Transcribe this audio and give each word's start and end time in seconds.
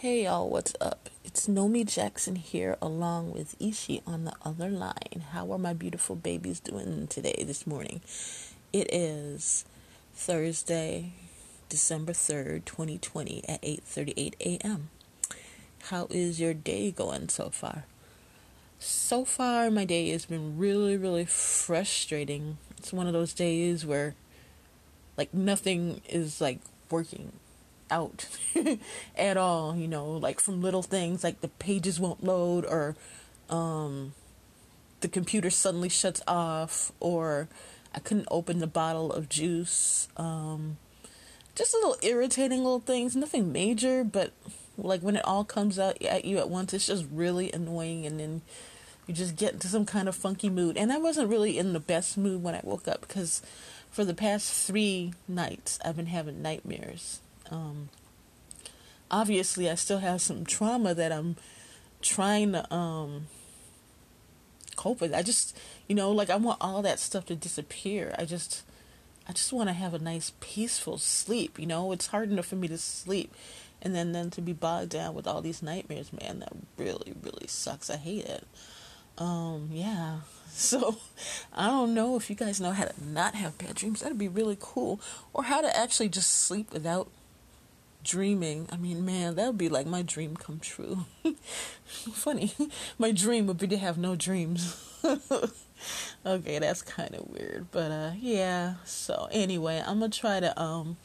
Hey 0.00 0.24
y'all, 0.24 0.50
what's 0.50 0.74
up? 0.78 1.08
It's 1.24 1.46
Nomy 1.46 1.86
Jackson 1.86 2.36
here 2.36 2.76
along 2.82 3.32
with 3.32 3.56
Ishi 3.58 4.02
on 4.06 4.26
the 4.26 4.34
other 4.44 4.68
line. 4.68 5.24
How 5.32 5.50
are 5.50 5.58
my 5.58 5.72
beautiful 5.72 6.14
babies 6.14 6.60
doing 6.60 7.06
today, 7.06 7.42
this 7.46 7.66
morning? 7.66 8.02
It 8.74 8.92
is 8.92 9.64
Thursday, 10.14 11.14
December 11.70 12.12
3rd, 12.12 12.66
2020 12.66 13.48
at 13.48 13.62
8:38 13.62 14.34
a.m. 14.40 14.90
How 15.84 16.08
is 16.10 16.38
your 16.38 16.52
day 16.52 16.90
going 16.90 17.30
so 17.30 17.48
far? 17.48 17.86
So 18.78 19.24
far 19.24 19.70
my 19.70 19.86
day 19.86 20.10
has 20.10 20.26
been 20.26 20.58
really 20.58 20.98
really 20.98 21.24
frustrating. 21.24 22.58
It's 22.76 22.92
one 22.92 23.06
of 23.06 23.14
those 23.14 23.32
days 23.32 23.86
where 23.86 24.14
like 25.16 25.32
nothing 25.32 26.02
is 26.06 26.38
like 26.38 26.58
working 26.90 27.32
out 27.90 28.26
at 29.16 29.36
all, 29.36 29.76
you 29.76 29.88
know, 29.88 30.10
like 30.10 30.40
from 30.40 30.62
little 30.62 30.82
things 30.82 31.22
like 31.24 31.40
the 31.40 31.48
pages 31.48 32.00
won't 32.00 32.24
load 32.24 32.64
or 32.64 32.96
um, 33.48 34.12
the 35.00 35.08
computer 35.08 35.50
suddenly 35.50 35.88
shuts 35.88 36.22
off 36.26 36.92
or 37.00 37.48
I 37.94 38.00
couldn't 38.00 38.28
open 38.30 38.58
the 38.58 38.66
bottle 38.66 39.12
of 39.12 39.28
juice. 39.28 40.08
Um, 40.16 40.78
just 41.54 41.74
little 41.74 41.96
irritating 42.02 42.58
little 42.58 42.80
things, 42.80 43.16
nothing 43.16 43.52
major, 43.52 44.04
but 44.04 44.32
like 44.76 45.00
when 45.00 45.16
it 45.16 45.24
all 45.24 45.44
comes 45.44 45.78
out 45.78 46.00
at 46.02 46.24
you 46.24 46.38
at 46.38 46.50
once, 46.50 46.74
it's 46.74 46.86
just 46.86 47.06
really 47.10 47.50
annoying 47.52 48.04
and 48.04 48.20
then 48.20 48.42
you 49.06 49.14
just 49.14 49.36
get 49.36 49.54
into 49.54 49.68
some 49.68 49.86
kind 49.86 50.08
of 50.08 50.16
funky 50.16 50.50
mood. 50.50 50.76
And 50.76 50.92
I 50.92 50.98
wasn't 50.98 51.30
really 51.30 51.58
in 51.58 51.72
the 51.72 51.80
best 51.80 52.18
mood 52.18 52.42
when 52.42 52.54
I 52.54 52.60
woke 52.62 52.88
up 52.88 53.02
because 53.02 53.40
for 53.90 54.04
the 54.04 54.14
past 54.14 54.52
three 54.66 55.14
nights 55.26 55.78
I've 55.84 55.96
been 55.96 56.06
having 56.06 56.42
nightmares 56.42 57.20
um, 57.50 57.88
obviously, 59.10 59.70
I 59.70 59.74
still 59.74 59.98
have 59.98 60.20
some 60.20 60.44
trauma 60.44 60.94
that 60.94 61.12
I'm 61.12 61.36
trying 62.02 62.52
to 62.52 62.74
um, 62.74 63.26
cope 64.76 65.00
with. 65.00 65.14
I 65.14 65.22
just, 65.22 65.56
you 65.88 65.94
know, 65.94 66.10
like 66.10 66.30
I 66.30 66.36
want 66.36 66.58
all 66.60 66.82
that 66.82 66.98
stuff 66.98 67.26
to 67.26 67.34
disappear. 67.34 68.14
I 68.18 68.24
just, 68.24 68.62
I 69.28 69.32
just 69.32 69.52
want 69.52 69.68
to 69.68 69.72
have 69.72 69.94
a 69.94 69.98
nice, 69.98 70.32
peaceful 70.40 70.98
sleep. 70.98 71.58
You 71.58 71.66
know, 71.66 71.92
it's 71.92 72.08
hard 72.08 72.30
enough 72.30 72.46
for 72.46 72.56
me 72.56 72.68
to 72.68 72.78
sleep, 72.78 73.34
and 73.82 73.94
then 73.94 74.12
then 74.12 74.30
to 74.30 74.40
be 74.40 74.52
bogged 74.52 74.90
down 74.90 75.14
with 75.14 75.26
all 75.26 75.40
these 75.40 75.62
nightmares. 75.62 76.12
Man, 76.12 76.40
that 76.40 76.52
really, 76.76 77.14
really 77.22 77.46
sucks. 77.46 77.90
I 77.90 77.96
hate 77.96 78.24
it. 78.26 78.46
Um, 79.18 79.70
yeah. 79.72 80.18
So, 80.56 80.96
I 81.52 81.66
don't 81.66 81.92
know 81.92 82.16
if 82.16 82.30
you 82.30 82.36
guys 82.36 82.62
know 82.62 82.70
how 82.70 82.84
to 82.84 82.94
not 83.06 83.34
have 83.34 83.58
bad 83.58 83.74
dreams. 83.74 84.00
That'd 84.00 84.16
be 84.16 84.26
really 84.26 84.56
cool. 84.58 84.98
Or 85.34 85.44
how 85.44 85.60
to 85.60 85.76
actually 85.76 86.08
just 86.08 86.30
sleep 86.30 86.72
without 86.72 87.10
dreaming. 88.06 88.68
I 88.70 88.76
mean, 88.76 89.04
man, 89.04 89.34
that 89.34 89.48
would 89.48 89.58
be 89.58 89.68
like 89.68 89.86
my 89.86 90.02
dream 90.02 90.36
come 90.36 90.60
true. 90.60 91.04
Funny. 91.84 92.52
My 92.98 93.10
dream 93.10 93.46
would 93.48 93.58
be 93.58 93.66
to 93.66 93.76
have 93.76 93.98
no 93.98 94.14
dreams. 94.14 94.80
okay, 96.26 96.58
that's 96.58 96.82
kind 96.82 97.14
of 97.14 97.28
weird, 97.28 97.66
but 97.72 97.90
uh 97.90 98.12
yeah. 98.18 98.74
So, 98.84 99.28
anyway, 99.30 99.82
I'm 99.84 99.98
going 99.98 100.10
to 100.10 100.18
try 100.18 100.40
to 100.40 100.58
um 100.60 100.96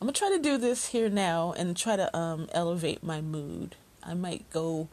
I'm 0.00 0.06
going 0.06 0.14
to 0.14 0.18
try 0.18 0.30
to 0.30 0.42
do 0.42 0.58
this 0.58 0.88
here 0.88 1.08
now 1.08 1.54
and 1.56 1.76
try 1.76 1.96
to 1.96 2.14
um 2.16 2.48
elevate 2.52 3.02
my 3.02 3.20
mood. 3.20 3.76
I 4.02 4.14
might 4.14 4.50
go 4.50 4.88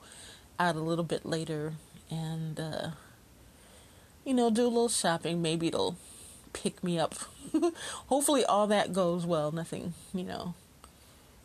out 0.60 0.76
a 0.76 0.80
little 0.80 1.04
bit 1.04 1.26
later 1.26 1.74
and 2.10 2.60
uh 2.60 2.92
you 4.24 4.34
know, 4.34 4.50
do 4.50 4.64
a 4.64 4.68
little 4.68 4.90
shopping. 4.90 5.42
Maybe 5.42 5.68
it'll 5.68 5.98
pick 6.54 6.84
me 6.84 6.98
up. 6.98 7.16
Hopefully 8.08 8.46
all 8.46 8.68
that 8.68 8.94
goes 8.94 9.26
well. 9.26 9.52
Nothing, 9.52 9.94
you 10.14 10.24
know, 10.24 10.54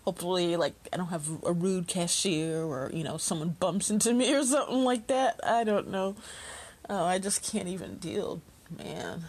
hopefully 0.08 0.56
like 0.56 0.72
I 0.90 0.96
don't 0.96 1.08
have 1.08 1.28
a 1.44 1.52
rude 1.52 1.86
cashier 1.86 2.62
or 2.62 2.90
you 2.94 3.04
know 3.04 3.18
someone 3.18 3.50
bumps 3.60 3.90
into 3.90 4.14
me 4.14 4.34
or 4.34 4.42
something 4.42 4.82
like 4.82 5.06
that. 5.08 5.38
I 5.44 5.64
don't 5.64 5.90
know. 5.90 6.16
Oh, 6.88 7.04
I 7.04 7.18
just 7.18 7.42
can't 7.42 7.68
even 7.68 7.98
deal, 7.98 8.40
man. 8.78 9.24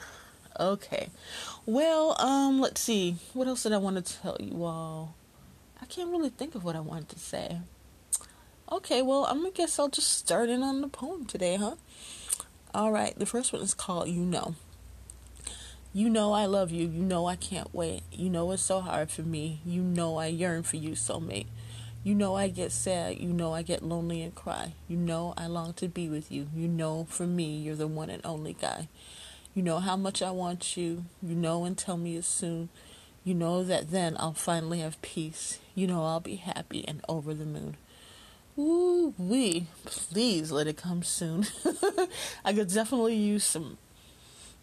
Okay. 0.58 1.10
Well, 1.66 2.16
um, 2.22 2.62
let's 2.62 2.80
see. 2.80 3.18
What 3.34 3.50
else 3.50 3.64
did 3.64 3.74
I 3.74 3.78
want 3.78 3.98
to 3.98 4.20
tell 4.22 4.38
you 4.40 4.64
all? 4.64 5.16
I 5.82 5.86
can't 5.86 6.12
really 6.12 6.30
think 6.30 6.56
of 6.56 6.64
what 6.64 6.78
I 6.78 6.80
wanted 6.80 7.10
to 7.10 7.20
say. 7.20 7.58
Okay, 8.72 9.02
well, 9.02 9.26
I'm 9.26 9.40
gonna 9.40 9.52
guess 9.52 9.80
I'll 9.80 9.90
just 9.90 10.14
start 10.14 10.48
in 10.48 10.64
on 10.64 10.80
the 10.80 10.88
poem 10.88 11.26
today, 11.26 11.58
huh? 11.58 11.76
All 12.74 12.94
right. 12.94 13.20
The 13.20 13.26
first 13.26 13.52
one 13.52 13.62
is 13.62 13.74
called 13.74 14.08
"You 14.08 14.22
Know." 14.22 14.56
You 15.92 16.08
know 16.08 16.34
I 16.34 16.46
love 16.46 16.70
you. 16.70 16.88
You 16.88 17.02
know 17.02 17.26
I 17.26 17.36
can't 17.36 17.74
wait. 17.74 18.04
You 18.12 18.30
know 18.30 18.52
it's 18.52 18.62
so 18.62 18.80
hard 18.80 19.10
for 19.10 19.24
me. 19.24 19.60
You 19.66 19.82
know 19.82 20.18
I 20.18 20.28
yearn 20.28 20.62
for 20.62 20.78
you, 20.78 20.92
soulmate. 20.92 21.48
You 22.04 22.14
know 22.14 22.36
I 22.36 22.50
get 22.50 22.72
sad. 22.72 23.18
You 23.18 23.34
know 23.34 23.54
I 23.56 23.64
get 23.64 23.82
lonely 23.82 24.22
and 24.22 24.36
cry. 24.36 24.74
You 24.88 24.98
know 24.98 25.34
I 25.36 25.48
long 25.48 25.74
to 25.74 25.88
be 25.88 26.08
with 26.08 26.32
you. 26.32 26.48
You 26.56 26.68
know 26.68 27.08
for 27.10 27.26
me 27.26 27.58
you're 27.58 27.76
the 27.76 27.88
one 27.88 28.12
and 28.12 28.24
only 28.24 28.54
guy. 28.54 28.88
You 29.56 29.64
know 29.64 29.80
how 29.80 29.98
much 29.98 30.22
I 30.22 30.30
want 30.30 30.78
you. 30.78 31.06
You 31.24 31.34
know 31.34 31.66
and 31.66 31.76
tell 31.76 31.98
me 31.98 32.16
as 32.18 32.28
soon. 32.28 32.70
You 33.24 33.34
know 33.34 33.64
that 33.64 33.90
then 33.90 34.16
I'll 34.20 34.34
finally 34.34 34.82
have 34.82 35.02
peace. 35.02 35.58
You 35.74 35.88
know 35.88 36.06
I'll 36.06 36.20
be 36.20 36.36
happy 36.36 36.88
and 36.88 37.04
over 37.10 37.34
the 37.34 37.46
moon. 37.46 37.78
Ooh 38.60 39.16
wee. 39.18 39.66
Please 39.86 40.52
let 40.52 40.68
it 40.68 40.78
come 40.78 41.02
soon. 41.02 41.48
I 42.46 42.54
could 42.54 42.72
definitely 42.72 43.16
use 43.16 43.44
some 43.44 43.80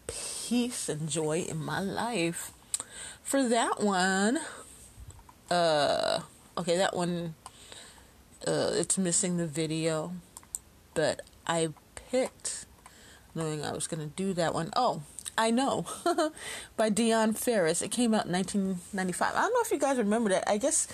peace 0.07 0.36
and 0.49 1.09
joy 1.09 1.39
in 1.39 1.57
my 1.57 1.79
life. 1.79 2.53
For 3.21 3.47
that 3.49 3.81
one, 3.81 4.39
uh, 5.51 6.21
okay, 6.57 6.77
that 6.77 6.95
one, 6.95 7.35
uh, 8.47 8.71
it's 8.71 8.97
missing 8.97 9.35
the 9.35 9.45
video, 9.45 10.13
but 10.93 11.21
I 11.45 11.69
picked, 11.95 12.65
knowing 13.35 13.65
I 13.65 13.73
was 13.73 13.87
gonna 13.87 14.07
do 14.07 14.33
that 14.35 14.53
one. 14.53 14.71
Oh, 14.73 15.01
I 15.37 15.51
know, 15.51 15.85
by 16.77 16.91
Dionne 16.91 17.37
Farris. 17.37 17.81
It 17.81 17.91
came 17.91 18.13
out 18.13 18.27
in 18.27 18.31
1995. 18.31 19.33
I 19.35 19.41
don't 19.41 19.53
know 19.53 19.61
if 19.61 19.71
you 19.71 19.77
guys 19.77 19.97
remember 19.97 20.29
that. 20.29 20.49
I 20.49 20.57
guess 20.57 20.87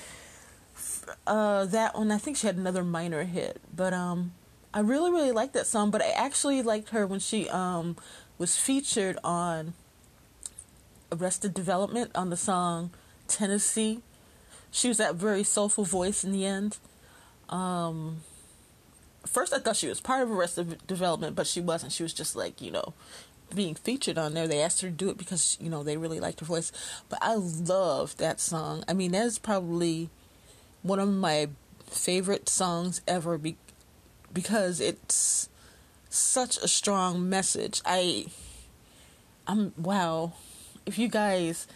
uh, 1.28 1.66
that 1.66 1.96
one. 1.96 2.12
I 2.12 2.18
think 2.18 2.38
she 2.38 2.48
had 2.48 2.58
another 2.58 2.84
minor 2.84 3.24
hit, 3.24 3.62
but 3.72 3.94
um, 3.94 4.32
I 4.74 4.80
really 4.80 5.12
really 5.12 5.32
liked 5.32 5.54
that 5.54 5.68
song. 5.68 5.92
But 5.92 6.02
I 6.02 6.10
actually 6.10 6.64
liked 6.64 6.90
her 6.90 7.06
when 7.06 7.20
she 7.20 7.48
um 7.50 7.98
was 8.38 8.58
featured 8.58 9.18
on 9.24 9.74
Arrested 11.12 11.54
Development 11.54 12.12
on 12.16 12.30
the 12.30 12.38
song 12.38 12.92
Tennessee. 13.28 14.02
She 14.72 14.88
was 14.88 14.98
that 14.98 15.16
very 15.16 15.44
soulful 15.44 15.86
voice 15.86 16.24
in 16.24 16.32
the 16.32 16.46
end. 16.46 16.78
Um, 17.50 18.22
first, 19.26 19.54
I 19.54 19.60
thought 19.60 19.76
she 19.76 19.88
was 19.88 20.02
part 20.02 20.24
of 20.24 20.32
Arrested 20.32 20.86
Development, 20.88 21.36
but 21.36 21.48
she 21.48 21.62
wasn't. 21.62 21.92
She 21.92 22.04
was 22.04 22.14
just 22.14 22.36
like, 22.36 22.62
you 22.62 22.72
know, 22.72 22.94
being 23.54 23.76
featured 23.76 24.18
on 24.18 24.34
there. 24.34 24.48
They 24.48 24.62
asked 24.62 24.82
her 24.82 24.90
to 24.90 24.96
do 24.96 25.10
it 25.10 25.18
because, 25.18 25.58
you 25.62 25.70
know, 25.70 25.84
they 25.84 25.98
really 25.98 26.20
liked 26.20 26.40
her 26.40 26.46
voice. 26.46 26.72
But 27.10 27.20
I 27.22 27.36
love 27.36 28.18
that 28.18 28.40
song. 28.40 28.84
I 28.88 28.94
mean, 28.94 29.12
that 29.12 29.26
is 29.26 29.38
probably 29.38 30.10
one 30.82 31.00
of 31.00 31.10
my 31.10 31.50
favorite 31.86 32.50
songs 32.50 33.02
ever 33.08 33.38
be- 33.38 33.58
because 34.34 34.80
it's 34.80 35.50
such 36.14 36.58
a 36.58 36.68
strong 36.68 37.28
message. 37.28 37.82
I 37.86 38.28
I'm 39.48 39.74
wow. 39.78 40.34
If 40.86 40.98
you 40.98 41.08
guys 41.08 41.68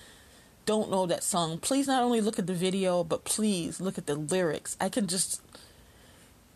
don't 0.66 0.92
know 0.92 1.06
that 1.06 1.24
song, 1.24 1.58
please 1.58 1.88
not 1.88 2.04
only 2.04 2.22
look 2.22 2.38
at 2.38 2.48
the 2.48 2.54
video, 2.54 3.04
but 3.04 3.24
please 3.24 3.80
look 3.80 3.98
at 3.98 4.06
the 4.06 4.16
lyrics. 4.16 4.78
I 4.80 4.90
can 4.90 5.08
just 5.08 5.42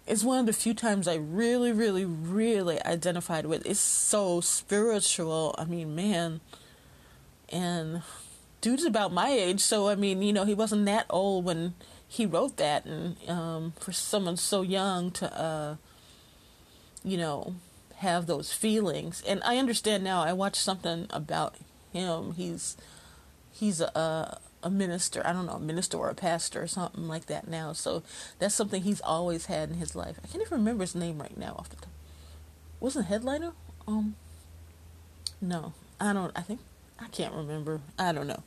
it's 0.07 0.23
one 0.23 0.39
of 0.39 0.45
the 0.45 0.53
few 0.53 0.73
times 0.73 1.07
I 1.07 1.15
really, 1.15 1.71
really, 1.71 2.05
really 2.05 2.83
identified 2.83 3.45
with. 3.45 3.65
It's 3.65 3.79
so 3.79 4.41
spiritual. 4.41 5.55
I 5.57 5.65
mean, 5.65 5.95
man. 5.95 6.41
And 7.49 8.01
dude's 8.61 8.85
about 8.85 9.13
my 9.13 9.29
age, 9.29 9.59
so 9.59 9.89
I 9.89 9.95
mean, 9.95 10.21
you 10.21 10.33
know, 10.33 10.45
he 10.45 10.53
wasn't 10.53 10.85
that 10.85 11.05
old 11.09 11.45
when 11.45 11.73
he 12.07 12.25
wrote 12.25 12.57
that 12.57 12.85
and 12.85 13.17
um, 13.29 13.73
for 13.79 13.91
someone 13.91 14.37
so 14.37 14.61
young 14.61 15.11
to 15.11 15.39
uh, 15.39 15.75
you 17.03 17.17
know, 17.17 17.55
have 18.01 18.25
those 18.25 18.51
feelings. 18.51 19.23
And 19.27 19.41
I 19.43 19.57
understand 19.57 20.03
now. 20.03 20.21
I 20.21 20.33
watched 20.33 20.61
something 20.61 21.07
about 21.11 21.55
him. 21.93 22.33
He's 22.33 22.75
he's 23.51 23.79
a 23.81 24.39
a 24.63 24.69
minister. 24.69 25.21
I 25.25 25.33
don't 25.33 25.45
know, 25.45 25.53
a 25.53 25.59
minister 25.59 25.97
or 25.97 26.09
a 26.09 26.15
pastor 26.15 26.63
or 26.63 26.67
something 26.67 27.07
like 27.07 27.27
that 27.27 27.47
now. 27.47 27.73
So 27.73 28.03
that's 28.39 28.55
something 28.55 28.83
he's 28.83 29.01
always 29.01 29.45
had 29.45 29.69
in 29.69 29.75
his 29.75 29.95
life. 29.95 30.17
I 30.23 30.27
can't 30.27 30.41
even 30.41 30.59
remember 30.59 30.83
his 30.83 30.95
name 30.95 31.19
right 31.19 31.37
now 31.37 31.55
off 31.57 31.69
the 31.69 31.75
top. 31.77 31.89
Wasn't 32.79 33.05
headliner? 33.05 33.53
Um, 33.87 34.15
no, 35.39 35.73
I 35.99 36.13
don't. 36.13 36.31
I 36.35 36.41
think 36.41 36.59
I 36.99 37.07
can't 37.07 37.33
remember. 37.33 37.81
I 37.99 38.11
don't 38.11 38.27
know, 38.27 38.43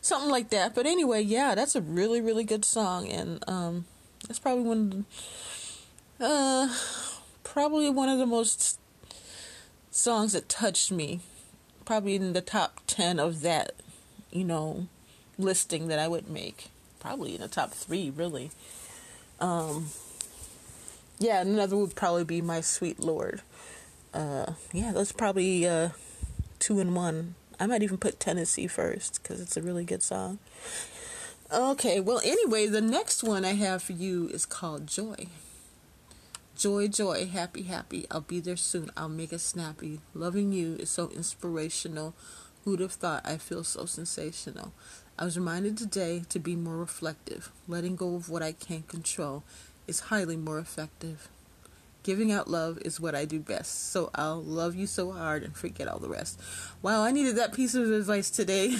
something 0.00 0.30
like 0.30 0.50
that. 0.50 0.74
But 0.74 0.86
anyway, 0.86 1.22
yeah, 1.22 1.54
that's 1.54 1.76
a 1.76 1.80
really 1.80 2.20
really 2.20 2.44
good 2.44 2.64
song, 2.64 3.08
and 3.08 3.42
um, 3.48 3.84
that's 4.26 4.40
probably 4.40 4.64
one. 4.64 4.78
Of 4.78 4.90
the, 6.18 6.26
uh, 6.26 6.68
probably 7.44 7.90
one 7.90 8.08
of 8.08 8.18
the 8.18 8.26
most 8.26 8.80
songs 9.96 10.32
that 10.34 10.48
touched 10.48 10.92
me. 10.92 11.20
Probably 11.84 12.16
in 12.16 12.32
the 12.32 12.40
top 12.40 12.80
10 12.86 13.18
of 13.18 13.42
that, 13.42 13.72
you 14.30 14.44
know, 14.44 14.88
listing 15.38 15.88
that 15.88 15.98
I 15.98 16.08
would 16.08 16.28
make. 16.28 16.68
Probably 17.00 17.34
in 17.34 17.40
the 17.40 17.48
top 17.48 17.72
three, 17.72 18.10
really. 18.10 18.50
Um, 19.40 19.88
yeah, 21.18 21.40
another 21.40 21.76
would 21.76 21.94
probably 21.94 22.24
be 22.24 22.42
My 22.42 22.60
Sweet 22.60 23.00
Lord. 23.00 23.42
Uh, 24.12 24.52
yeah, 24.72 24.92
that's 24.92 25.12
probably 25.12 25.66
uh, 25.66 25.90
two 26.58 26.80
in 26.80 26.94
one. 26.94 27.34
I 27.60 27.66
might 27.66 27.82
even 27.82 27.98
put 27.98 28.20
Tennessee 28.20 28.66
first 28.66 29.22
because 29.22 29.40
it's 29.40 29.56
a 29.56 29.62
really 29.62 29.84
good 29.84 30.02
song. 30.02 30.38
Okay, 31.52 32.00
well, 32.00 32.20
anyway, 32.24 32.66
the 32.66 32.80
next 32.80 33.22
one 33.22 33.44
I 33.44 33.52
have 33.52 33.82
for 33.82 33.92
you 33.92 34.28
is 34.28 34.44
called 34.44 34.88
Joy. 34.88 35.28
Joy, 36.56 36.88
joy, 36.88 37.26
happy, 37.26 37.64
happy. 37.64 38.06
I'll 38.10 38.22
be 38.22 38.40
there 38.40 38.56
soon. 38.56 38.90
I'll 38.96 39.10
make 39.10 39.30
it 39.30 39.40
snappy. 39.40 40.00
Loving 40.14 40.52
you 40.52 40.76
is 40.76 40.88
so 40.88 41.10
inspirational. 41.10 42.14
Who'd 42.64 42.80
have 42.80 42.92
thought 42.92 43.26
I 43.26 43.36
feel 43.36 43.62
so 43.62 43.84
sensational? 43.84 44.72
I 45.18 45.26
was 45.26 45.36
reminded 45.36 45.76
today 45.76 46.22
to 46.30 46.38
be 46.38 46.56
more 46.56 46.78
reflective. 46.78 47.52
Letting 47.68 47.94
go 47.94 48.16
of 48.16 48.30
what 48.30 48.42
I 48.42 48.52
can't 48.52 48.88
control 48.88 49.44
is 49.86 50.08
highly 50.08 50.38
more 50.38 50.58
effective. 50.58 51.28
Giving 52.02 52.32
out 52.32 52.48
love 52.48 52.78
is 52.80 52.98
what 52.98 53.14
I 53.14 53.26
do 53.26 53.38
best. 53.38 53.90
So 53.90 54.08
I'll 54.14 54.42
love 54.42 54.74
you 54.74 54.86
so 54.86 55.12
hard 55.12 55.42
and 55.42 55.54
forget 55.54 55.88
all 55.88 55.98
the 55.98 56.08
rest. 56.08 56.40
Wow, 56.80 57.02
I 57.02 57.12
needed 57.12 57.36
that 57.36 57.52
piece 57.52 57.74
of 57.74 57.92
advice 57.92 58.30
today. 58.30 58.78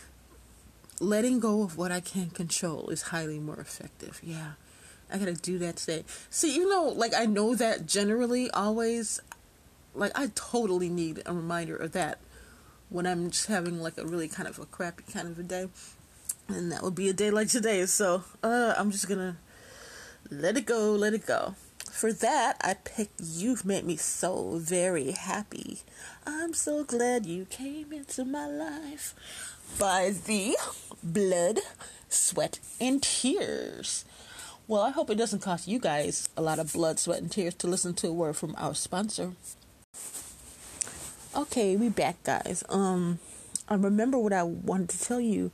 Letting 1.00 1.40
go 1.40 1.62
of 1.62 1.78
what 1.78 1.92
I 1.92 2.00
can't 2.00 2.34
control 2.34 2.90
is 2.90 3.02
highly 3.04 3.38
more 3.38 3.58
effective. 3.58 4.20
Yeah. 4.22 4.52
I 5.10 5.18
gotta 5.18 5.34
do 5.34 5.58
that 5.58 5.76
today. 5.76 6.04
See, 6.30 6.54
even 6.56 6.68
though 6.68 6.88
like 6.88 7.14
I 7.14 7.26
know 7.26 7.54
that 7.54 7.86
generally 7.86 8.50
always 8.50 9.20
like 9.94 10.12
I 10.14 10.30
totally 10.34 10.88
need 10.88 11.22
a 11.26 11.32
reminder 11.32 11.76
of 11.76 11.92
that 11.92 12.18
when 12.90 13.06
I'm 13.06 13.30
just 13.30 13.46
having 13.46 13.80
like 13.80 13.98
a 13.98 14.06
really 14.06 14.28
kind 14.28 14.48
of 14.48 14.58
a 14.58 14.66
crappy 14.66 15.04
kind 15.12 15.28
of 15.28 15.38
a 15.38 15.42
day. 15.42 15.68
And 16.48 16.72
that 16.72 16.82
would 16.82 16.94
be 16.94 17.08
a 17.08 17.12
day 17.12 17.30
like 17.30 17.48
today. 17.48 17.86
So 17.86 18.24
uh 18.42 18.74
I'm 18.76 18.90
just 18.90 19.08
gonna 19.08 19.36
let 20.30 20.56
it 20.56 20.66
go, 20.66 20.92
let 20.92 21.14
it 21.14 21.26
go. 21.26 21.54
For 21.90 22.12
that, 22.12 22.58
I 22.60 22.74
picked 22.74 23.20
You've 23.20 23.64
Made 23.64 23.84
Me 23.84 23.96
So 23.96 24.58
Very 24.58 25.10
Happy. 25.10 25.80
I'm 26.24 26.54
so 26.54 26.84
glad 26.84 27.26
you 27.26 27.44
came 27.46 27.92
into 27.92 28.24
my 28.24 28.46
life 28.46 29.14
by 29.80 30.14
the 30.26 30.56
Blood, 31.02 31.58
Sweat, 32.08 32.60
and 32.80 33.02
Tears. 33.02 34.04
Well, 34.68 34.82
I 34.82 34.90
hope 34.90 35.08
it 35.08 35.14
doesn't 35.14 35.40
cost 35.40 35.66
you 35.66 35.78
guys 35.78 36.28
a 36.36 36.42
lot 36.42 36.58
of 36.58 36.74
blood, 36.74 36.98
sweat, 36.98 37.22
and 37.22 37.32
tears 37.32 37.54
to 37.54 37.66
listen 37.66 37.94
to 37.94 38.08
a 38.08 38.12
word 38.12 38.36
from 38.36 38.54
our 38.58 38.74
sponsor. 38.74 39.32
Okay, 41.34 41.74
we 41.74 41.88
back, 41.88 42.22
guys. 42.22 42.62
Um, 42.68 43.18
I 43.66 43.76
remember 43.76 44.18
what 44.18 44.34
I 44.34 44.42
wanted 44.42 44.90
to 44.90 45.00
tell 45.00 45.22
you 45.22 45.52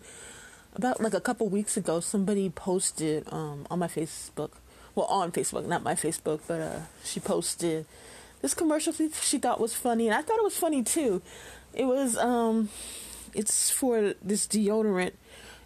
about 0.75 1.01
like 1.01 1.15
a 1.15 1.21
couple 1.21 1.49
weeks 1.49 1.77
ago. 1.77 2.01
Somebody 2.01 2.51
posted 2.51 3.33
um 3.33 3.69
on 3.71 3.79
my 3.79 3.87
Facebook, 3.87 4.51
well, 4.97 5.07
on 5.07 5.31
Facebook, 5.31 5.65
not 5.65 5.85
my 5.85 5.95
Facebook, 5.95 6.41
but 6.49 6.61
uh, 6.61 6.81
she 7.05 7.21
posted 7.21 7.87
this 8.43 8.53
commercial 8.53 8.93
she 8.93 9.39
thought 9.39 9.61
was 9.61 9.75
funny, 9.75 10.09
and 10.09 10.17
I 10.17 10.23
thought 10.23 10.39
it 10.39 10.45
was 10.45 10.57
funny 10.57 10.83
too. 10.83 11.23
It 11.73 11.85
was 11.85 12.19
um, 12.19 12.69
it's 13.33 13.71
for 13.71 14.15
this 14.21 14.49
deodorant. 14.49 15.13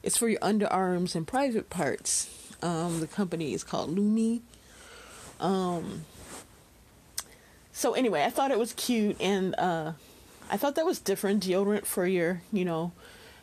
It's 0.02 0.18
for 0.18 0.28
your 0.28 0.40
underarms 0.40 1.14
and 1.14 1.26
private 1.26 1.70
parts 1.70 2.28
um, 2.62 3.00
the 3.00 3.06
company 3.06 3.54
is 3.54 3.64
called 3.64 3.90
Lume. 3.90 4.42
Um, 5.40 6.04
so 7.72 7.94
anyway, 7.94 8.24
I 8.24 8.30
thought 8.30 8.50
it 8.50 8.58
was 8.58 8.72
cute, 8.72 9.20
and 9.20 9.54
uh, 9.58 9.92
I 10.50 10.56
thought 10.56 10.74
that 10.74 10.84
was 10.84 10.98
different 10.98 11.44
deodorant 11.44 11.86
for 11.86 12.06
your, 12.06 12.42
you 12.52 12.64
know, 12.64 12.92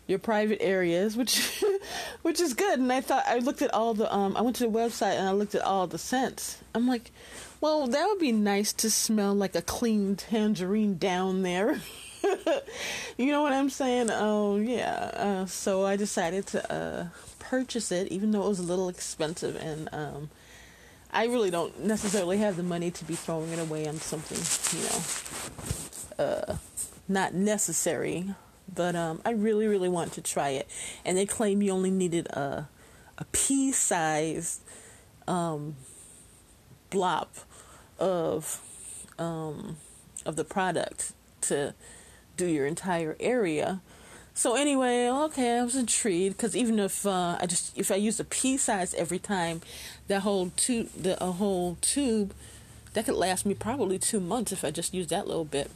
your 0.08 0.20
private 0.20 0.62
areas, 0.62 1.16
which, 1.18 1.64
which 2.22 2.40
is 2.40 2.54
good. 2.54 2.80
And 2.80 2.92
I 2.92 3.02
thought 3.02 3.24
I 3.28 3.40
looked 3.40 3.62
at 3.62 3.74
all 3.74 3.94
the, 3.94 4.14
um, 4.14 4.36
I 4.38 4.42
went 4.42 4.56
to 4.58 4.64
the 4.68 4.78
website 4.78 5.18
and 5.18 5.28
I 5.28 5.32
looked 5.32 5.56
at 5.56 5.62
all 5.62 5.88
the 5.88 5.98
scents. 5.98 6.60
I'm 6.74 6.88
like, 6.88 7.12
well, 7.62 7.88
that 7.88 8.06
would 8.08 8.20
be 8.20 8.32
nice 8.32 8.74
to 8.74 8.92
smell 8.92 9.34
like 9.34 9.56
a 9.56 9.62
clean 9.62 10.16
tangerine 10.16 10.98
down 10.98 11.42
there. 11.42 11.82
you 13.18 13.28
know 13.28 13.42
what 13.42 13.54
I'm 13.54 13.70
saying? 13.70 14.10
Oh 14.12 14.58
yeah. 14.58 15.12
Uh, 15.14 15.46
so 15.46 15.86
I 15.86 15.96
decided 15.96 16.46
to 16.48 16.74
uh, 16.74 17.08
purchase 17.50 17.92
it, 17.92 18.08
even 18.10 18.32
though 18.32 18.46
it 18.46 18.50
was 18.50 18.60
a 18.60 18.64
little 18.64 18.90
expensive, 18.90 19.56
and 19.56 19.90
um, 19.92 20.30
I 21.12 21.26
really 21.26 21.52
don't 21.52 21.84
necessarily 21.84 22.38
have 22.40 22.58
the 22.58 22.64
money 22.64 22.92
to 22.92 23.06
be 23.06 23.16
throwing 23.16 23.52
it 23.52 23.60
away 23.60 23.88
on 23.88 23.98
something, 23.98 24.42
you 24.78 24.86
know, 24.88 26.26
uh, 26.26 26.58
not 27.08 27.34
necessary. 27.34 28.34
But 28.74 28.96
um, 28.96 29.22
I 29.24 29.32
really, 29.32 29.68
really 29.68 29.90
want 29.90 30.14
to 30.14 30.22
try 30.22 30.50
it, 30.50 30.68
and 31.06 31.16
they 31.16 31.26
claim 31.26 31.62
you 31.62 31.72
only 31.72 31.92
needed 31.92 32.28
a 32.28 32.68
a 33.18 33.26
pea-sized 33.32 34.62
um, 35.28 35.76
blob 36.90 37.30
of 38.00 38.62
um, 39.18 39.78
of 40.26 40.36
the 40.36 40.44
product 40.44 41.14
to 41.42 41.74
do 42.36 42.48
your 42.48 42.66
entire 42.66 43.16
area. 43.20 43.82
So 44.38 44.58
anyway, 44.58 45.08
okay, 45.08 45.60
I 45.60 45.64
was 45.64 45.78
intrigued 45.78 46.36
because 46.36 46.58
even 46.58 46.78
if 46.78 47.06
uh, 47.06 47.38
I 47.40 47.46
just 47.46 47.76
if 47.78 47.90
I 47.90 47.96
use 47.96 48.20
a 48.20 48.26
pea 48.26 48.58
size 48.58 48.94
every 48.94 49.18
time, 49.18 49.62
that 50.10 50.20
whole 50.24 50.52
tube, 50.58 50.90
the 50.92 51.16
a 51.24 51.32
whole 51.32 51.78
tube, 51.80 52.34
that 52.94 53.06
could 53.06 53.16
last 53.16 53.46
me 53.46 53.54
probably 53.54 53.98
two 53.98 54.20
months 54.20 54.52
if 54.52 54.66
I 54.66 54.72
just 54.72 54.94
use 54.94 55.08
that 55.08 55.26
little 55.26 55.46
bit. 55.46 55.72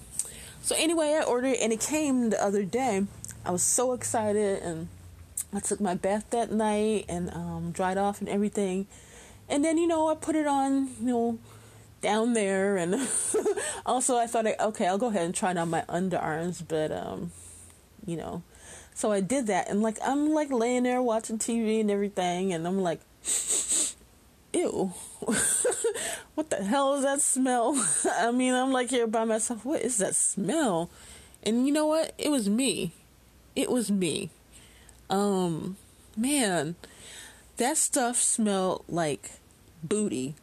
So 0.61 0.75
anyway, 0.77 1.17
I 1.17 1.23
ordered 1.23 1.55
and 1.55 1.71
it 1.71 1.79
came 1.79 2.31
the 2.31 2.43
other 2.43 2.65
day. 2.65 3.05
I 3.45 3.51
was 3.51 3.63
so 3.63 3.93
excited 3.93 4.61
and 4.61 4.89
I 5.53 5.61
took 5.61 5.79
my 5.79 5.95
bath 5.95 6.29
that 6.31 6.51
night 6.51 7.05
and 7.07 7.33
um, 7.33 7.71
dried 7.71 7.97
off 7.97 8.19
and 8.19 8.27
everything. 8.27 8.87
And 9.47 9.63
then 9.63 9.77
you 9.77 9.87
know 9.87 10.09
I 10.09 10.15
put 10.15 10.35
it 10.35 10.45
on, 10.45 10.89
you 10.99 11.05
know, 11.05 11.39
down 12.01 12.33
there 12.33 12.75
and 12.75 13.07
also 13.85 14.17
I 14.17 14.27
thought 14.27 14.45
okay 14.45 14.85
I'll 14.85 14.97
go 14.97 15.07
ahead 15.07 15.23
and 15.23 15.33
try 15.33 15.51
it 15.51 15.57
on 15.57 15.69
my 15.69 15.83
underarms, 15.87 16.61
but 16.67 16.91
um, 16.91 17.31
you 18.09 18.17
know 18.17 18.43
so 18.99 19.13
I 19.13 19.21
did 19.21 19.47
that, 19.47 19.69
and 19.69 19.81
like 19.81 19.97
I'm 20.03 20.33
like 20.33 20.51
laying 20.51 20.83
there 20.83 21.01
watching 21.01 21.37
TV 21.37 21.79
and 21.79 21.89
everything, 21.89 22.51
and 22.51 22.67
I'm 22.67 22.81
like, 22.81 22.99
ew, 24.53 24.91
what 26.35 26.49
the 26.49 26.61
hell 26.61 26.95
is 26.95 27.03
that 27.03 27.21
smell? 27.21 27.81
I 28.11 28.31
mean, 28.31 28.53
I'm 28.53 28.73
like 28.73 28.89
here 28.89 29.07
by 29.07 29.23
myself. 29.23 29.63
What 29.63 29.83
is 29.83 29.99
that 29.99 30.15
smell? 30.15 30.89
And 31.43 31.65
you 31.65 31.71
know 31.71 31.85
what? 31.85 32.11
It 32.17 32.29
was 32.29 32.49
me. 32.49 32.91
It 33.55 33.71
was 33.71 33.89
me. 33.89 34.31
Um, 35.09 35.77
man, 36.17 36.75
that 37.55 37.77
stuff 37.77 38.17
smelled 38.17 38.83
like 38.89 39.31
booty. 39.81 40.35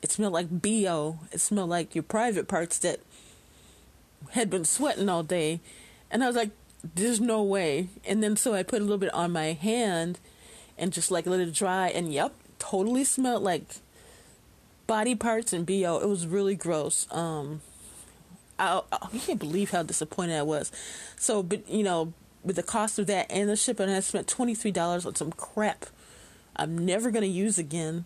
It 0.00 0.12
smelled 0.12 0.34
like 0.34 0.48
bo. 0.48 1.18
It 1.32 1.40
smelled 1.40 1.70
like 1.70 1.96
your 1.96 2.04
private 2.04 2.46
parts 2.46 2.78
that 2.78 3.00
had 4.30 4.48
been 4.48 4.64
sweating 4.64 5.08
all 5.08 5.24
day. 5.24 5.58
And 6.08 6.22
I 6.22 6.28
was 6.28 6.36
like, 6.36 6.50
there's 6.94 7.20
no 7.20 7.42
way. 7.42 7.88
And 8.04 8.22
then 8.22 8.36
so 8.36 8.54
I 8.54 8.62
put 8.62 8.80
a 8.80 8.84
little 8.84 8.98
bit 8.98 9.12
on 9.14 9.32
my 9.32 9.52
hand 9.52 10.18
and 10.78 10.92
just 10.92 11.10
like 11.10 11.26
let 11.26 11.40
it 11.40 11.52
dry 11.52 11.88
and 11.88 12.12
yep, 12.12 12.34
totally 12.58 13.04
smelled 13.04 13.42
like 13.42 13.64
body 14.86 15.14
parts 15.14 15.52
and 15.52 15.66
BO. 15.66 16.00
It 16.02 16.08
was 16.08 16.26
really 16.26 16.54
gross. 16.54 17.06
Um 17.10 17.60
I, 18.58 18.82
I 18.92 19.18
can't 19.18 19.38
believe 19.38 19.70
how 19.70 19.82
disappointed 19.82 20.38
I 20.38 20.42
was. 20.42 20.70
So, 21.16 21.42
but 21.42 21.66
you 21.68 21.82
know, 21.82 22.12
with 22.44 22.56
the 22.56 22.62
cost 22.62 22.98
of 22.98 23.06
that 23.06 23.26
and 23.30 23.48
the 23.48 23.56
shipping, 23.56 23.88
I 23.88 24.00
spent 24.00 24.28
twenty 24.28 24.54
three 24.54 24.70
dollars 24.70 25.06
on 25.06 25.14
some 25.14 25.32
crap 25.32 25.86
I'm 26.60 26.76
never 26.76 27.10
gonna 27.10 27.24
use 27.24 27.58
again, 27.58 28.04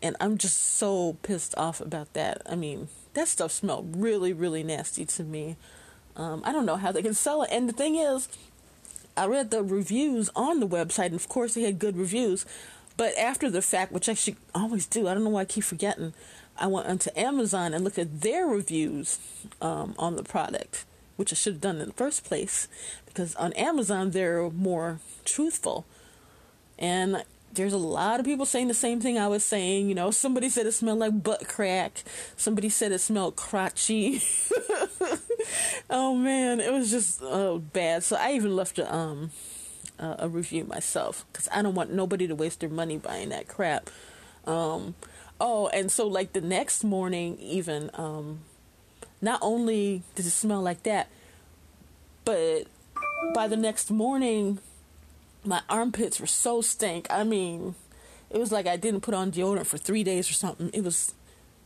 and 0.00 0.16
I'm 0.20 0.38
just 0.38 0.56
so 0.76 1.16
pissed 1.22 1.52
off 1.56 1.80
about 1.80 2.12
that. 2.12 2.40
I 2.46 2.54
mean, 2.54 2.86
that 3.14 3.26
stuff 3.26 3.50
smelled 3.50 3.96
really, 3.96 4.32
really 4.32 4.62
nasty 4.62 5.04
to 5.04 5.24
me. 5.24 5.56
Um, 6.16 6.42
I 6.44 6.52
don't 6.52 6.66
know 6.66 6.76
how 6.76 6.92
they 6.92 7.02
can 7.02 7.14
sell 7.14 7.42
it. 7.42 7.50
And 7.52 7.68
the 7.68 7.72
thing 7.72 7.96
is, 7.96 8.28
I 9.16 9.26
read 9.26 9.50
the 9.50 9.62
reviews 9.62 10.30
on 10.34 10.60
the 10.60 10.68
website, 10.68 11.06
and 11.06 11.14
of 11.14 11.28
course, 11.28 11.54
they 11.54 11.62
had 11.62 11.78
good 11.78 11.96
reviews. 11.96 12.46
But 12.96 13.16
after 13.18 13.50
the 13.50 13.62
fact, 13.62 13.92
which 13.92 14.08
I 14.08 14.14
should 14.14 14.36
always 14.54 14.86
do, 14.86 15.08
I 15.08 15.14
don't 15.14 15.24
know 15.24 15.30
why 15.30 15.42
I 15.42 15.46
keep 15.46 15.64
forgetting, 15.64 16.12
I 16.58 16.66
went 16.66 16.86
onto 16.86 17.10
Amazon 17.16 17.74
and 17.74 17.84
looked 17.84 17.98
at 17.98 18.20
their 18.20 18.46
reviews 18.46 19.18
um, 19.60 19.94
on 19.98 20.16
the 20.16 20.22
product, 20.22 20.84
which 21.16 21.32
I 21.32 21.36
should 21.36 21.54
have 21.54 21.62
done 21.62 21.80
in 21.80 21.88
the 21.88 21.94
first 21.94 22.24
place, 22.24 22.68
because 23.06 23.34
on 23.36 23.52
Amazon 23.54 24.10
they're 24.10 24.50
more 24.50 25.00
truthful. 25.24 25.86
And 26.78 27.24
there's 27.52 27.72
a 27.72 27.78
lot 27.78 28.18
of 28.18 28.26
people 28.26 28.46
saying 28.46 28.68
the 28.68 28.74
same 28.74 29.00
thing 29.00 29.18
I 29.18 29.28
was 29.28 29.44
saying. 29.44 29.88
You 29.88 29.94
know, 29.94 30.10
somebody 30.10 30.48
said 30.48 30.66
it 30.66 30.72
smelled 30.72 30.98
like 30.98 31.22
butt 31.22 31.48
crack. 31.48 32.02
Somebody 32.36 32.68
said 32.68 32.92
it 32.92 33.00
smelled 33.00 33.36
crotchy. 33.36 34.22
oh 35.90 36.14
man, 36.14 36.60
it 36.60 36.72
was 36.72 36.90
just 36.90 37.22
uh, 37.22 37.56
bad. 37.56 38.02
So 38.02 38.16
I 38.16 38.32
even 38.32 38.54
left 38.56 38.78
a 38.78 38.94
um 38.94 39.30
uh, 39.98 40.16
a 40.18 40.28
review 40.28 40.64
myself 40.64 41.24
because 41.32 41.48
I 41.52 41.62
don't 41.62 41.74
want 41.74 41.92
nobody 41.92 42.26
to 42.26 42.34
waste 42.34 42.60
their 42.60 42.68
money 42.68 42.98
buying 42.98 43.28
that 43.30 43.48
crap. 43.48 43.90
Um, 44.46 44.94
oh, 45.40 45.68
and 45.68 45.90
so 45.90 46.06
like 46.06 46.32
the 46.32 46.40
next 46.40 46.82
morning, 46.82 47.38
even 47.38 47.90
um, 47.94 48.40
not 49.20 49.38
only 49.42 50.02
did 50.14 50.26
it 50.26 50.30
smell 50.30 50.60
like 50.60 50.82
that, 50.82 51.08
but 52.24 52.64
by 53.34 53.46
the 53.46 53.56
next 53.56 53.90
morning 53.90 54.58
my 55.44 55.60
armpits 55.68 56.20
were 56.20 56.26
so 56.26 56.60
stank. 56.60 57.06
I 57.10 57.24
mean, 57.24 57.74
it 58.30 58.38
was 58.38 58.52
like 58.52 58.66
I 58.66 58.76
didn't 58.76 59.00
put 59.00 59.14
on 59.14 59.32
deodorant 59.32 59.66
for 59.66 59.78
three 59.78 60.04
days 60.04 60.30
or 60.30 60.34
something. 60.34 60.70
It 60.72 60.84
was, 60.84 61.14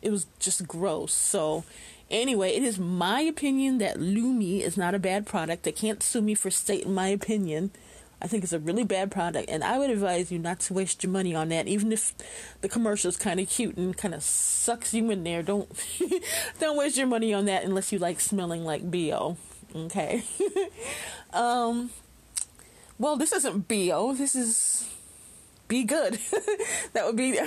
it 0.03 0.11
was 0.11 0.27
just 0.39 0.67
gross. 0.67 1.13
So, 1.13 1.65
anyway, 2.11 2.51
it 2.51 2.63
is 2.63 2.79
my 2.79 3.21
opinion 3.21 3.79
that 3.79 4.01
Lume 4.01 4.61
is 4.61 4.77
not 4.77 4.95
a 4.95 4.99
bad 4.99 5.27
product. 5.27 5.63
They 5.63 5.73
can't 5.73 6.03
sue 6.03 6.23
me 6.23 6.35
for 6.35 6.51
stating 6.51 6.95
my 6.95 7.09
opinion. 7.09 7.71
I 8.21 8.27
think 8.29 8.45
it's 8.45 8.53
a 8.55 8.59
really 8.59 8.85
bad 8.85 9.11
product, 9.11 9.51
and 9.51 9.63
I 9.63 9.79
would 9.79 9.91
advise 9.91 10.33
you 10.33 10.39
not 10.39 10.61
to 10.61 10.75
waste 10.75 11.03
your 11.03 11.13
money 11.13 11.35
on 11.35 11.51
that. 11.51 11.69
Even 11.69 11.93
if 11.93 12.15
the 12.63 12.69
commercial 12.69 13.11
is 13.11 13.17
kind 13.17 13.39
of 13.39 13.49
cute 13.49 13.77
and 13.77 13.97
kind 13.97 14.15
of 14.15 14.23
sucks 14.23 14.95
you 14.95 15.11
in 15.11 15.23
there, 15.23 15.43
don't 15.43 15.69
don't 16.59 16.79
waste 16.79 16.97
your 16.97 17.07
money 17.07 17.35
on 17.35 17.45
that 17.45 17.65
unless 17.65 17.93
you 17.93 17.99
like 17.99 18.21
smelling 18.21 18.65
like 18.65 18.91
bo. 18.91 19.37
Okay. 19.75 20.25
um. 21.35 21.91
Well, 22.99 23.17
this 23.19 23.33
isn't 23.33 23.69
bo. 23.69 24.15
This 24.15 24.35
is 24.35 24.89
be 25.69 25.85
good. 25.85 26.19
that 26.93 27.07
would 27.07 27.17
be. 27.17 27.39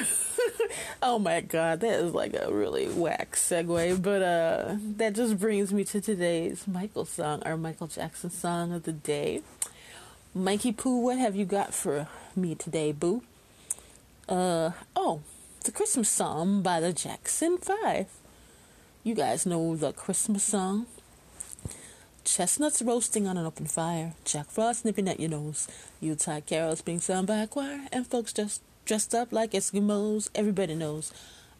oh 1.01 1.19
my 1.19 1.41
god, 1.41 1.79
that 1.81 1.99
is 1.99 2.13
like 2.13 2.33
a 2.33 2.51
really 2.51 2.87
whack 2.87 3.35
segue. 3.35 4.01
But 4.01 4.21
uh, 4.21 4.75
that 4.97 5.13
just 5.13 5.39
brings 5.39 5.73
me 5.73 5.83
to 5.85 6.01
today's 6.01 6.67
Michael 6.67 7.05
song, 7.05 7.41
our 7.43 7.57
Michael 7.57 7.87
Jackson 7.87 8.29
song 8.29 8.73
of 8.73 8.83
the 8.83 8.91
day. 8.91 9.41
Mikey 10.35 10.71
Poo, 10.71 10.99
what 11.01 11.17
have 11.17 11.35
you 11.35 11.45
got 11.45 11.73
for 11.73 12.07
me 12.35 12.55
today, 12.55 12.91
boo? 12.91 13.23
Uh, 14.27 14.71
oh, 14.95 15.21
the 15.63 15.71
Christmas 15.71 16.09
song 16.09 16.61
by 16.61 16.79
the 16.79 16.93
Jackson 16.93 17.57
Five. 17.57 18.07
You 19.03 19.15
guys 19.15 19.45
know 19.45 19.75
the 19.75 19.91
Christmas 19.91 20.43
song. 20.43 20.85
Chestnuts 22.31 22.83
roasting 22.83 23.27
on 23.27 23.37
an 23.39 23.45
open 23.47 23.65
fire, 23.65 24.13
Jack 24.23 24.51
Frost 24.51 24.85
nipping 24.85 25.09
at 25.09 25.19
your 25.19 25.31
nose, 25.31 25.67
Yuletide 25.99 26.45
carols 26.45 26.79
being 26.79 26.99
sung 26.99 27.25
by 27.25 27.37
a 27.37 27.47
choir, 27.47 27.87
and 27.91 28.05
folks 28.05 28.31
just 28.31 28.61
dressed 28.85 29.15
up 29.15 29.33
like 29.33 29.53
Eskimos. 29.53 30.29
Everybody 30.35 30.75
knows 30.75 31.11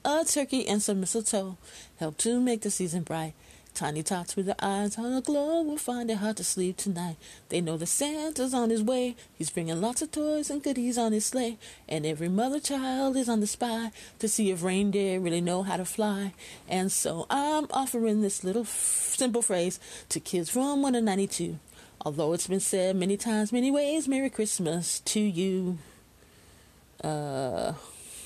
a 0.05 0.23
turkey 0.23 0.67
and 0.67 0.79
some 0.79 0.99
mistletoe 0.99 1.57
help 1.97 2.17
to 2.19 2.39
make 2.39 2.61
the 2.61 2.69
season 2.69 3.01
bright. 3.01 3.33
Tiny 3.79 4.03
tots 4.03 4.35
with 4.35 4.47
their 4.47 4.55
eyes 4.61 4.97
on 4.97 5.13
a 5.13 5.21
glow 5.21 5.61
will 5.61 5.77
find 5.77 6.11
it 6.11 6.17
hard 6.17 6.35
to 6.35 6.43
sleep 6.43 6.75
tonight. 6.75 7.15
They 7.47 7.61
know 7.61 7.77
that 7.77 7.85
Santa's 7.85 8.53
on 8.53 8.71
his 8.71 8.83
way. 8.83 9.15
He's 9.33 9.49
bringing 9.49 9.79
lots 9.79 10.01
of 10.01 10.11
toys 10.11 10.49
and 10.49 10.61
goodies 10.61 10.97
on 10.97 11.13
his 11.13 11.25
sleigh. 11.25 11.57
And 11.87 12.05
every 12.05 12.27
mother 12.27 12.59
child 12.59 13.15
is 13.15 13.29
on 13.29 13.39
the 13.39 13.47
spy 13.47 13.91
to 14.19 14.27
see 14.27 14.51
if 14.51 14.63
reindeer 14.63 15.21
really 15.21 15.39
know 15.39 15.63
how 15.63 15.77
to 15.77 15.85
fly. 15.85 16.33
And 16.67 16.91
so 16.91 17.25
I'm 17.29 17.67
offering 17.71 18.21
this 18.21 18.43
little 18.43 18.63
f- 18.63 19.13
simple 19.15 19.41
phrase 19.41 19.79
to 20.09 20.19
kids 20.19 20.49
from 20.49 20.81
1 20.81 20.91
to 20.91 20.99
92. 20.99 21.57
Although 22.01 22.33
it's 22.33 22.47
been 22.47 22.59
said 22.59 22.97
many 22.97 23.15
times, 23.15 23.53
many 23.53 23.71
ways, 23.71 24.09
Merry 24.09 24.29
Christmas 24.29 24.99
to 25.05 25.21
you. 25.21 25.77
Uh, 27.01 27.75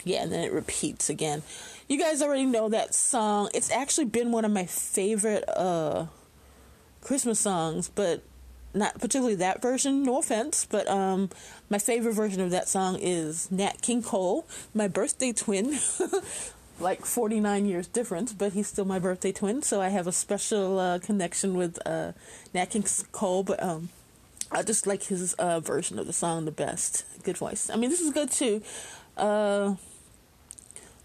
yeah, 0.03 0.23
and 0.23 0.31
then 0.31 0.43
it 0.43 0.51
repeats 0.51 1.11
again 1.11 1.43
you 1.87 1.99
guys 1.99 2.21
already 2.21 2.45
know 2.45 2.69
that 2.69 2.93
song. 2.93 3.49
It's 3.53 3.71
actually 3.71 4.05
been 4.05 4.31
one 4.31 4.45
of 4.45 4.51
my 4.51 4.65
favorite 4.65 5.43
uh, 5.49 6.07
Christmas 7.01 7.39
songs, 7.39 7.89
but 7.89 8.23
not 8.73 8.95
particularly 8.95 9.35
that 9.35 9.61
version. 9.61 10.03
No 10.03 10.19
offense, 10.19 10.65
but 10.69 10.87
um, 10.87 11.29
my 11.69 11.77
favorite 11.77 12.13
version 12.13 12.41
of 12.41 12.51
that 12.51 12.67
song 12.67 12.97
is 12.99 13.51
Nat 13.51 13.81
King 13.81 14.01
Cole, 14.01 14.45
my 14.73 14.87
birthday 14.87 15.31
twin. 15.31 15.77
like 16.79 17.05
49 17.05 17.67
years 17.67 17.87
difference, 17.87 18.33
but 18.33 18.53
he's 18.53 18.67
still 18.67 18.83
my 18.83 18.97
birthday 18.97 19.31
twin, 19.31 19.61
so 19.61 19.79
I 19.79 19.89
have 19.89 20.07
a 20.07 20.11
special 20.11 20.79
uh, 20.79 20.99
connection 20.99 21.53
with 21.53 21.77
uh, 21.85 22.13
Nat 22.53 22.71
King 22.71 22.83
Cole. 23.11 23.43
But 23.43 23.61
um, 23.61 23.89
I 24.51 24.63
just 24.63 24.87
like 24.87 25.03
his 25.03 25.33
uh, 25.35 25.59
version 25.59 25.99
of 25.99 26.07
the 26.07 26.13
song 26.13 26.45
the 26.45 26.51
best. 26.51 27.05
Good 27.23 27.37
voice. 27.37 27.69
I 27.69 27.75
mean, 27.75 27.89
this 27.89 28.01
is 28.01 28.11
good 28.11 28.31
too. 28.31 28.61
Uh, 29.15 29.75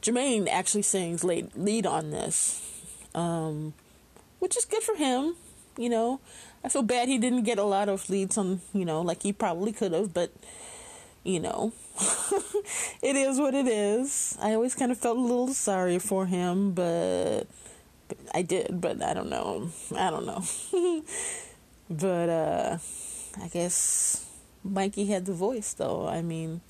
Jermaine 0.09 0.49
actually 0.49 0.83
sings 0.83 1.23
lead, 1.23 1.51
lead 1.55 1.85
on 1.85 2.11
this, 2.11 2.63
um, 3.15 3.75
which 4.39 4.57
is 4.57 4.65
good 4.65 4.83
for 4.83 4.95
him. 4.95 5.37
You 5.77 5.91
know, 5.91 6.21
I 6.65 6.69
feel 6.69 6.83
bad 6.83 7.09
he 7.09 7.19
didn't 7.19 7.43
get 7.43 7.59
a 7.59 7.65
lot 7.65 7.89
of 7.89 8.09
leads 8.09 8.39
on, 8.39 8.63
you 8.73 8.85
know, 8.85 9.03
like 9.03 9.23
he 9.23 9.33
probably 9.33 9.73
could 9.73 9.93
have, 9.93 10.15
but, 10.15 10.33
you 11.25 11.41
know, 11.41 11.73
it 13.03 13.17
is 13.17 13.39
what 13.39 13.55
it 13.55 13.69
is. 13.69 14.37
I 14.41 14.55
always 14.55 14.75
kind 14.75 14.91
of 14.91 14.99
felt 14.99 15.19
a 15.19 15.21
little 15.21 15.49
sorry 15.49 15.99
for 15.99 16.27
him, 16.27 16.73
but, 16.73 17.45
I 18.35 18.43
did, 18.43 18.81
but 18.81 19.03
I 19.03 19.13
don't 19.13 19.29
know. 19.29 19.71
I 19.95 20.11
don't 20.11 20.27
know. 20.27 20.43
but, 21.91 22.29
uh, 22.29 22.79
I 23.41 23.49
guess 23.49 24.27
Mikey 24.65 25.07
had 25.07 25.27
the 25.27 25.35
voice, 25.35 25.75
though. 25.75 26.09
I 26.09 26.23
mean, 26.23 26.63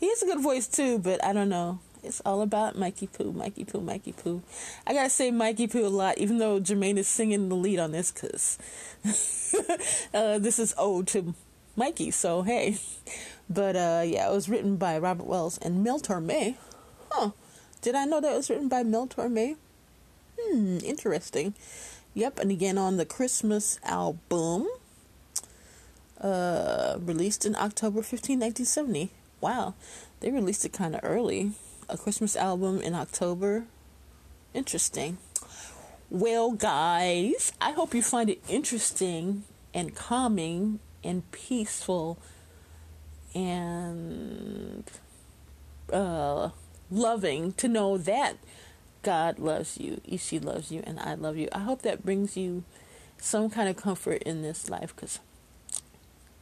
he 0.00 0.08
has 0.08 0.22
a 0.22 0.26
good 0.26 0.40
voice, 0.40 0.66
too, 0.66 0.98
but 0.98 1.24
I 1.24 1.32
don't 1.32 1.48
know. 1.48 1.78
It's 2.02 2.22
all 2.24 2.42
about 2.42 2.78
Mikey 2.78 3.08
Poo, 3.08 3.32
Mikey 3.32 3.64
Poo, 3.64 3.80
Mikey 3.80 4.12
Poo. 4.12 4.42
I 4.86 4.94
gotta 4.94 5.10
say 5.10 5.30
Mikey 5.30 5.66
Poo 5.66 5.86
a 5.86 5.88
lot, 5.88 6.18
even 6.18 6.38
though 6.38 6.60
Jermaine 6.60 6.96
is 6.96 7.08
singing 7.08 7.48
the 7.48 7.56
lead 7.56 7.78
on 7.78 7.92
this, 7.92 8.10
cause 8.10 8.58
uh, 10.14 10.38
this 10.38 10.58
is 10.58 10.74
ode 10.78 11.06
to 11.08 11.34
Mikey. 11.76 12.10
So 12.10 12.42
hey, 12.42 12.78
but 13.48 13.76
uh, 13.76 14.02
yeah, 14.04 14.28
it 14.28 14.32
was 14.32 14.48
written 14.48 14.76
by 14.76 14.98
Robert 14.98 15.26
Wells 15.26 15.58
and 15.58 15.84
Mel 15.84 16.00
Torme. 16.00 16.56
Huh? 17.10 17.30
Did 17.82 17.94
I 17.94 18.04
know 18.04 18.20
that 18.20 18.32
it 18.32 18.36
was 18.36 18.50
written 18.50 18.68
by 18.68 18.82
Mel 18.82 19.06
Torme? 19.06 19.56
Hmm, 20.40 20.78
interesting. 20.84 21.54
Yep, 22.14 22.38
and 22.38 22.50
again 22.50 22.78
on 22.78 22.96
the 22.96 23.06
Christmas 23.06 23.78
album, 23.84 24.68
uh, 26.20 26.96
released 27.00 27.44
in 27.44 27.54
October 27.56 28.02
15, 28.02 28.40
1970. 28.40 29.10
Wow, 29.40 29.74
they 30.20 30.30
released 30.30 30.64
it 30.64 30.72
kind 30.72 30.94
of 30.94 31.00
early 31.02 31.52
a 31.90 31.98
Christmas 31.98 32.36
album 32.36 32.80
in 32.80 32.94
October. 32.94 33.64
Interesting. 34.54 35.18
Well, 36.08 36.52
guys, 36.52 37.52
I 37.60 37.72
hope 37.72 37.94
you 37.94 38.02
find 38.02 38.30
it 38.30 38.42
interesting 38.48 39.44
and 39.72 39.94
calming 39.94 40.80
and 41.04 41.30
peaceful 41.30 42.18
and 43.34 44.84
uh, 45.92 46.50
loving 46.90 47.52
to 47.54 47.68
know 47.68 47.96
that 47.98 48.34
God 49.02 49.38
loves 49.38 49.78
you, 49.78 50.00
Ishi 50.04 50.38
loves 50.38 50.70
you, 50.70 50.82
and 50.84 50.98
I 51.00 51.14
love 51.14 51.36
you. 51.36 51.48
I 51.52 51.60
hope 51.60 51.82
that 51.82 52.04
brings 52.04 52.36
you 52.36 52.64
some 53.18 53.50
kind 53.50 53.68
of 53.68 53.76
comfort 53.76 54.22
in 54.24 54.42
this 54.42 54.68
life 54.68 54.94
because 54.94 55.20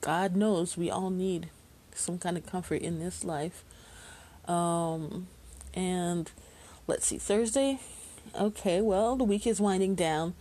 God 0.00 0.34
knows 0.34 0.76
we 0.76 0.90
all 0.90 1.10
need 1.10 1.50
some 1.94 2.18
kind 2.18 2.36
of 2.36 2.46
comfort 2.46 2.82
in 2.82 3.00
this 3.00 3.24
life. 3.24 3.64
Um, 4.46 5.28
and 5.74 6.30
let's 6.86 7.06
see, 7.06 7.18
Thursday. 7.18 7.80
Okay, 8.38 8.80
well, 8.80 9.16
the 9.16 9.24
week 9.24 9.46
is 9.46 9.60
winding 9.60 9.94
down. 9.94 10.34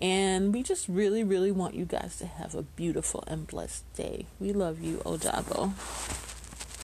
And 0.00 0.54
we 0.54 0.62
just 0.62 0.88
really, 0.88 1.24
really 1.24 1.50
want 1.50 1.74
you 1.74 1.84
guys 1.84 2.16
to 2.18 2.26
have 2.26 2.54
a 2.54 2.62
beautiful 2.62 3.24
and 3.26 3.46
blessed 3.46 3.84
day. 3.94 4.26
We 4.38 4.52
love 4.52 4.80
you, 4.80 4.98
Ojabo. 4.98 6.27